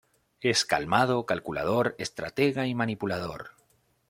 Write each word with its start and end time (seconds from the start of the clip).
Es 0.39 0.65
calmado, 0.65 1.27
calculador, 1.27 1.93
estratega 1.99 2.65
y 2.65 2.73
manipulador. 2.73 3.51